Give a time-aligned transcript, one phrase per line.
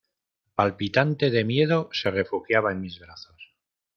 [0.55, 3.53] palpitante de miedo, se refugiaba en mis brazos.